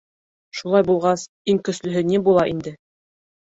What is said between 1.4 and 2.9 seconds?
иң көслөһө ни була инде?